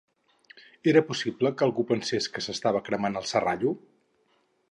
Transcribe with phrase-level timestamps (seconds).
[0.93, 3.77] Era possible que algú pensés que s'estava cremant el Serrallo!